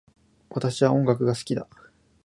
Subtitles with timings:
[0.49, 1.67] 私は音楽が大好きだ